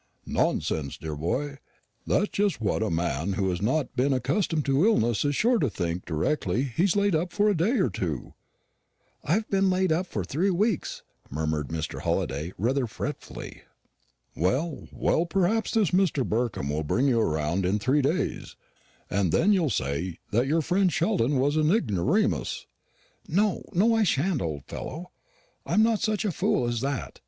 [0.25, 1.59] "Nonsense, dear boy;
[2.07, 5.69] that's just what a man who has not been accustomed to illness is sure to
[5.69, 8.33] think directly he is laid up for a day or two."
[9.23, 12.01] "I've been laid up for three weeks," murmured Mr.
[12.01, 13.61] Halliday rather fretfully.
[14.35, 16.27] "Well, well, perhaps this Mr.
[16.27, 18.55] Burkham will bring you round in three days,
[19.07, 22.65] and then you'll say that your friend Sheldon was an ignoramus."
[23.27, 25.11] "No, no, I shan't, old fellow;
[25.63, 27.19] I'm not such a fool as that.